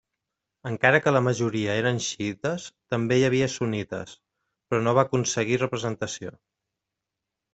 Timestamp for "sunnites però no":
3.57-4.97